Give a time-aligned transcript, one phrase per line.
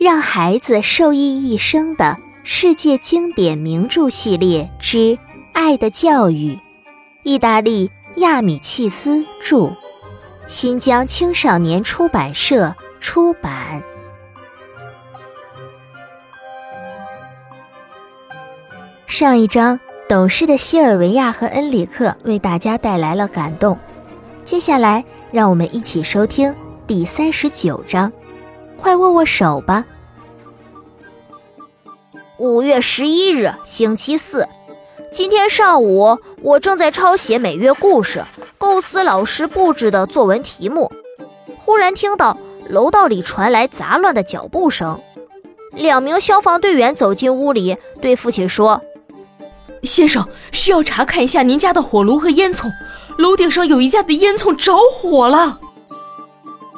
[0.00, 4.96] 让孩子受益一生的世界经典名著系列之
[5.52, 6.54] 《爱的教育》，
[7.22, 9.76] 意大利亚米契斯著，
[10.46, 13.84] 新疆青少年出版社出版。
[19.06, 19.78] 上一章，
[20.08, 23.78] 懂事的西尔维亚和恩里克为大家带来了感动。
[24.46, 26.54] 接下来，让我们一起收听
[26.86, 28.10] 第三十九章。
[28.80, 29.84] 快握握手吧。
[32.38, 34.48] 五月十一日，星期四。
[35.12, 38.24] 今天上午，我正在抄写每月故事，
[38.56, 40.90] 构思老师布置的作文题目。
[41.58, 42.38] 忽然听到
[42.68, 44.98] 楼道里传来杂乱的脚步声。
[45.72, 48.80] 两名消防队员走进屋里，对父亲说
[49.84, 52.70] ：“先生，需要查看一下您家的火炉和烟囱。
[53.18, 55.60] 楼顶上有一家的烟囱着火了。”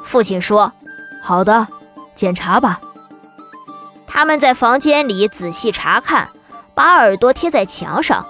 [0.03, 0.73] 父亲说
[1.23, 1.67] ：“好的。”
[2.15, 2.79] 检查吧。
[4.05, 6.29] 他们在房间里仔细查看，
[6.75, 8.25] 把耳朵贴在墙上，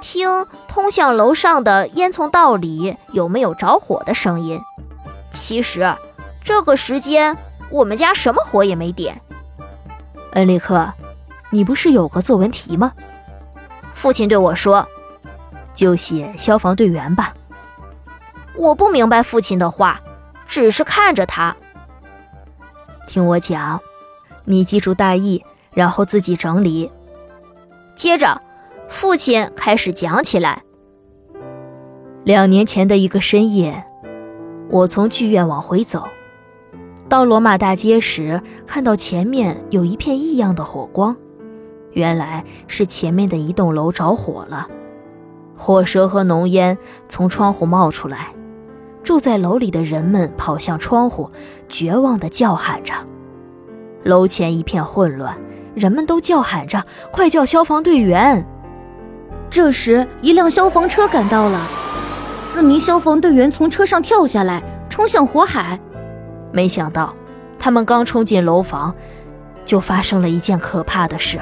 [0.00, 4.60] 听通向楼上的烟囱道里有没有着火的声音。
[5.30, 5.96] 其实，
[6.44, 7.36] 这个时间
[7.70, 9.20] 我们家什么火也没点。
[10.32, 10.92] 恩里克，
[11.50, 12.92] 你不是有个作文题吗？
[13.94, 14.86] 父亲对我说
[15.72, 17.34] ：“就写消防队员吧。”
[18.54, 20.00] 我不明白父亲的话，
[20.46, 21.56] 只是看着他。
[23.06, 23.80] 听我讲，
[24.44, 25.42] 你记住大意，
[25.74, 26.90] 然后自己整理。
[27.94, 28.40] 接着，
[28.88, 30.62] 父亲开始讲起来。
[32.24, 33.84] 两年前的一个深夜，
[34.70, 36.04] 我从剧院往回走，
[37.08, 41.16] 到罗马大街时，看到前面有一片异样的火光，
[41.92, 44.68] 原来是前面的一栋楼着火了，
[45.56, 48.28] 火舌和浓烟从窗户冒出来。
[49.12, 51.28] 住在楼里的人们跑向窗户，
[51.68, 52.94] 绝望地叫喊着。
[54.04, 55.36] 楼前一片混乱，
[55.74, 56.82] 人们都叫喊着
[57.12, 58.48] ：“快叫消防队员！”
[59.50, 61.68] 这时，一辆消防车赶到了，
[62.40, 65.78] 四名消防队员从车上跳下来，冲向火海。
[66.50, 67.12] 没想到，
[67.58, 68.94] 他们刚冲进楼房，
[69.66, 71.38] 就发生了一件可怕的事：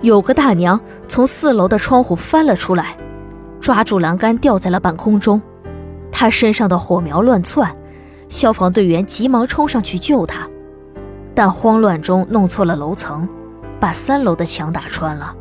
[0.00, 2.96] 有个大娘从四楼的窗户翻了出来，
[3.60, 5.38] 抓住栏杆吊在了半空中。
[6.10, 7.72] 他身上的火苗乱窜，
[8.28, 10.48] 消防队员急忙冲上去救他，
[11.34, 13.28] 但慌乱中弄错了楼层，
[13.78, 15.34] 把三楼的墙打穿了。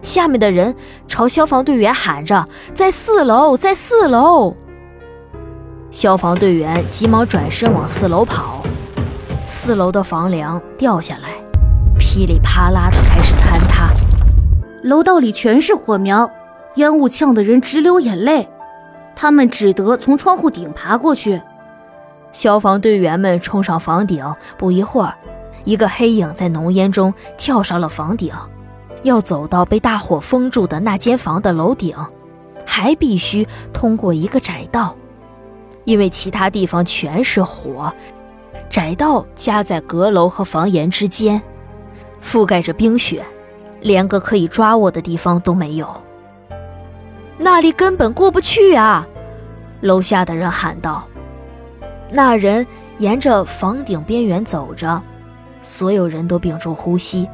[0.00, 0.74] 下面的人
[1.06, 2.44] 朝消防队员喊着
[2.74, 4.56] ：“在四楼，在四楼！”
[5.90, 8.62] 消防队员急忙转身往四楼跑，
[9.46, 11.28] 四楼的房梁掉下来，
[11.98, 13.90] 噼里啪啦的开始坍塌，
[14.82, 16.28] 楼道里全是火苗，
[16.76, 18.48] 烟雾呛得人直流眼泪。
[19.14, 21.40] 他们只得从窗户顶爬过去。
[22.32, 24.24] 消防队员们冲上房顶，
[24.56, 25.14] 不一会儿，
[25.64, 28.32] 一个黑影在浓烟中跳上了房顶，
[29.02, 31.94] 要走到被大火封住的那间房的楼顶，
[32.64, 34.96] 还必须通过一个窄道，
[35.84, 37.92] 因为其他地方全是火，
[38.70, 41.40] 窄道夹在阁楼和房檐之间，
[42.22, 43.22] 覆盖着冰雪，
[43.82, 46.01] 连个可以抓握的地方都没有。
[47.44, 49.04] 那里根本过不去啊！
[49.80, 51.08] 楼下的人喊道。
[52.08, 52.64] 那人
[52.98, 55.02] 沿着房顶边缘走着，
[55.60, 57.28] 所有人都屏住呼吸，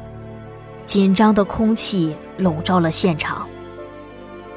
[0.83, 3.47] 紧张的空气笼罩了现场。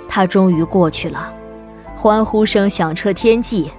[0.08, 1.30] 他终于过去了，
[1.94, 3.70] 欢呼声响彻天际。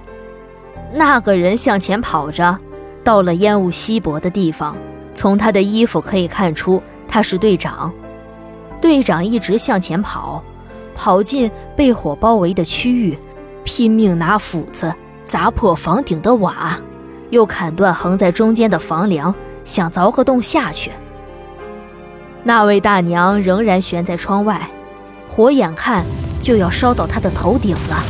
[0.92, 2.56] 那个人向前跑着，
[3.02, 4.76] 到了烟雾稀薄的地方，
[5.12, 7.92] 从他的衣服可以看出他是队长。
[8.80, 10.40] 队长一直向前跑。
[10.94, 13.18] 跑进被火包围的区域，
[13.64, 14.94] 拼命拿斧子
[15.24, 16.78] 砸破房顶的瓦，
[17.30, 19.34] 又砍断横在中间的房梁，
[19.64, 20.90] 想凿个洞下去。
[22.42, 24.68] 那位大娘仍然悬在窗外，
[25.28, 26.04] 火眼看
[26.40, 28.04] 就要烧到她的头顶了。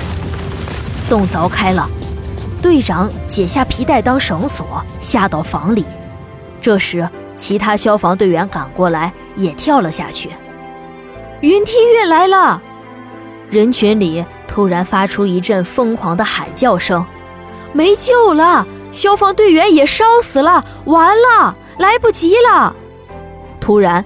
[1.08, 1.88] 洞凿开了，
[2.60, 4.66] 队长解下皮带当绳索，
[4.98, 5.84] 下到房里。
[6.60, 10.30] 这时，其他消防队员赶过来，也跳了下去。
[11.40, 12.60] 云梯运来了。
[13.50, 17.04] 人群里突然发出一阵疯狂的喊叫声
[17.72, 18.66] ：“没救了！
[18.90, 20.64] 消防队员也烧死了！
[20.84, 22.74] 完了，来不及了！”
[23.60, 24.04] 突然，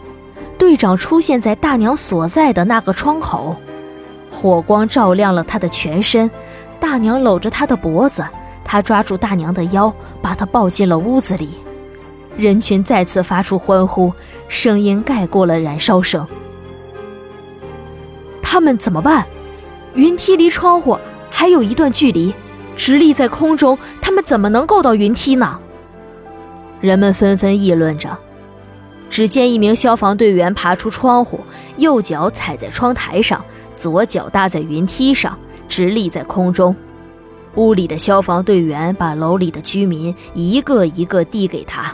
[0.58, 3.56] 队长出现在大娘所在的那个窗口，
[4.30, 6.30] 火光照亮了他的全身。
[6.80, 8.24] 大娘搂着他的脖子，
[8.64, 9.92] 他抓住大娘的腰，
[10.22, 11.50] 把她抱进了屋子里。
[12.36, 14.12] 人群再次发出欢呼，
[14.46, 16.24] 声音盖过了燃烧声。
[18.76, 19.26] 怎么办？
[19.94, 20.98] 云梯离窗户
[21.30, 22.34] 还有一段距离，
[22.76, 25.58] 直立在空中，他们怎么能够到云梯呢？
[26.80, 28.16] 人们纷纷议论着。
[29.10, 31.40] 只见一名消防队员爬出窗户，
[31.78, 33.42] 右脚踩在窗台上，
[33.74, 35.36] 左脚搭在云梯上，
[35.66, 36.76] 直立在空中。
[37.54, 41.92] 屋里的消防队员把楼里的居民一个一个递给他，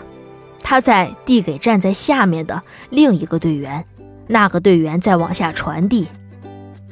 [0.63, 2.61] 他再递给站在下面的
[2.91, 3.83] 另一个队员，
[4.27, 6.07] 那个队员再往下传递。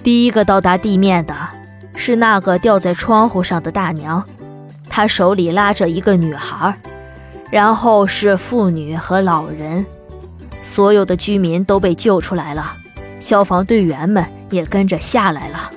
[0.02, 1.34] 第一个到达地面的
[1.94, 4.24] 是那个吊在窗户上的大娘，
[4.88, 6.74] 她手里拉着一个女孩，
[7.50, 9.84] 然后是妇女和老人。
[10.60, 12.76] 所有的居民都被救出来了，
[13.20, 15.70] 消防队员们也跟着下来了。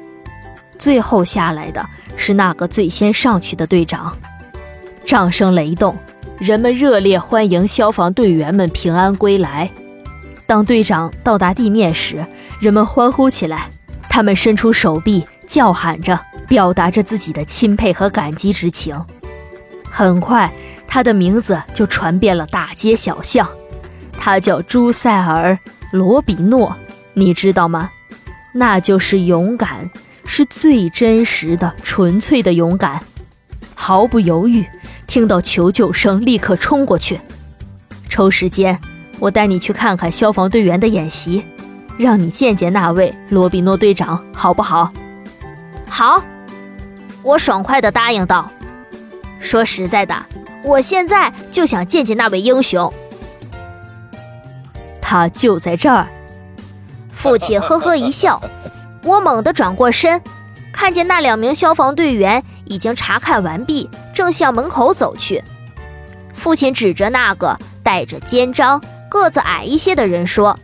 [0.80, 1.86] 最后下来的
[2.16, 4.16] 是那个最先上去的队长。
[5.06, 5.96] 掌声雷动，
[6.40, 9.70] 人们热烈欢迎消防队员们平安归来。
[10.48, 12.26] 当队长到达地面时，
[12.60, 13.70] 人们欢呼起来，
[14.16, 16.18] 他们伸出手臂，叫喊着，
[16.48, 18.98] 表达着自己的钦佩和感激之情。
[19.92, 20.50] 很快，
[20.88, 23.46] 他的名字就传遍了大街小巷。
[24.18, 25.52] 他叫朱塞尔·
[25.92, 26.74] 罗比诺，
[27.14, 27.92] 你知道吗？
[28.54, 29.92] 那就是勇敢，
[30.24, 33.02] 是最真实的、纯粹的勇敢。
[33.74, 34.66] 毫不犹豫，
[35.08, 37.20] 听到求救声立刻冲过去。
[38.08, 38.80] 抽时间，
[39.20, 41.44] 我带你去看看消防队员的演习，
[41.98, 44.92] 让你见见那位罗比诺队长，好不好？
[45.88, 46.22] 好，
[47.24, 48.52] 我爽快地答应道。
[49.40, 50.16] 说实在的，
[50.64, 52.94] 我现在就想见见那位英雄。
[55.02, 56.08] 他就在这儿。
[57.14, 58.42] 父亲呵呵一笑，
[59.04, 60.22] 我猛地转过身，
[60.74, 65.44] 看见那两名消防队员已经查看完毕，正向门口走去。
[66.34, 70.60] 父亲指着那个带着肩章、个子矮一些的人说：“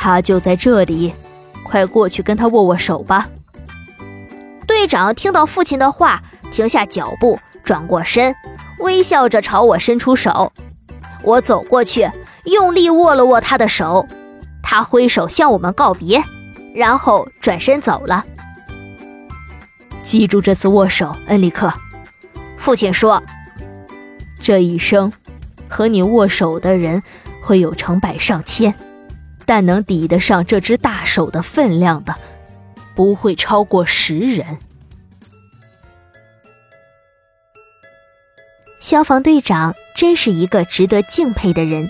[0.00, 1.12] 他就在这里，
[1.64, 3.28] 快过去跟他握握手吧。”
[4.64, 6.22] 队长听到父亲的话，
[6.52, 8.34] 停下脚步，转过身，
[8.78, 10.52] 微笑着朝我伸出手。
[11.24, 12.08] 我走过去。
[12.44, 14.06] 用力握了握他的手，
[14.62, 16.24] 他挥手向我们告别，
[16.74, 18.24] 然后转身走了。
[20.02, 21.70] 记住这次握手，恩里克。
[22.56, 23.22] 父亲说
[24.40, 25.12] ：“这一生，
[25.68, 27.02] 和你握手的人
[27.42, 28.74] 会有成百上千，
[29.48, 32.14] 但能抵得上这只大手的分量的，
[32.94, 34.58] 不会超过十人。”
[38.78, 41.88] 消防队长真是一个值得敬佩的人。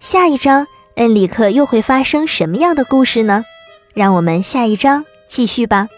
[0.00, 0.66] 下一章，
[0.96, 3.44] 恩里克又会发生什么样的故事呢？
[3.94, 5.88] 让我们下一章继续吧。